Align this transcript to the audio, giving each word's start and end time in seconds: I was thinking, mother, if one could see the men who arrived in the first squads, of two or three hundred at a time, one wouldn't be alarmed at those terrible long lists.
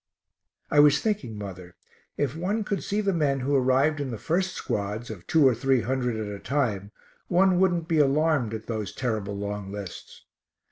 I 0.71 0.79
was 0.79 0.99
thinking, 0.99 1.37
mother, 1.37 1.75
if 2.17 2.35
one 2.35 2.63
could 2.63 2.83
see 2.83 3.01
the 3.01 3.13
men 3.13 3.41
who 3.41 3.55
arrived 3.55 3.99
in 4.01 4.09
the 4.09 4.17
first 4.17 4.53
squads, 4.53 5.11
of 5.11 5.27
two 5.27 5.47
or 5.47 5.53
three 5.53 5.81
hundred 5.81 6.15
at 6.15 6.33
a 6.35 6.39
time, 6.39 6.91
one 7.27 7.59
wouldn't 7.59 7.87
be 7.87 7.99
alarmed 7.99 8.55
at 8.55 8.65
those 8.65 8.93
terrible 8.95 9.37
long 9.37 9.71
lists. 9.71 10.25